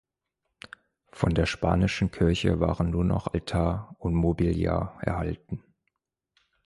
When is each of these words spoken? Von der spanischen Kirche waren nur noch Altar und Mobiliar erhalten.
Von 1.11 1.35
der 1.35 1.45
spanischen 1.45 2.09
Kirche 2.09 2.59
waren 2.59 2.89
nur 2.89 3.03
noch 3.03 3.27
Altar 3.35 3.95
und 3.99 4.15
Mobiliar 4.15 4.97
erhalten. 4.99 5.63